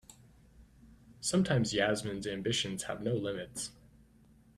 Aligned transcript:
Sometimes 1.19 1.75
Yasmin's 1.75 2.25
ambitions 2.25 2.81
have 2.85 3.03
no 3.03 3.13
limits. 3.13 3.69